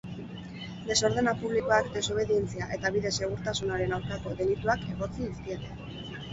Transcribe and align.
Desordena 0.87 1.33
publikoak, 1.41 1.91
desobedientzia 1.99 2.71
eta 2.79 2.93
bide 2.97 3.13
segurtasunaren 3.21 3.97
aurkako 4.01 4.35
delituak 4.43 4.91
egotzi 4.97 5.25
dizkiete. 5.33 5.81